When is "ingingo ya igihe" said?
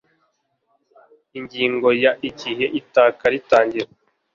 1.37-2.65